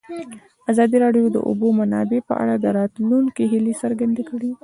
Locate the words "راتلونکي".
2.77-3.43